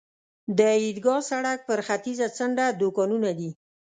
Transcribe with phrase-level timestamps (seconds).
[0.57, 3.49] د عیدګاه سړک پر ختیځه څنډه دوکانونه دي.